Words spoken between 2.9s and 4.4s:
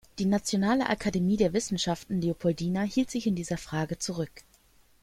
sich in dieser Frage zurück.